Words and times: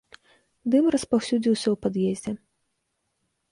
Дым 0.75 0.85
распаўсюдзіўся 0.95 1.63
ў 1.71 1.75
пад'ездзе. 1.85 2.31